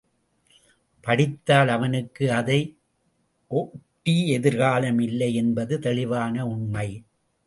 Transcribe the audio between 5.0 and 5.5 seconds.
இல்லை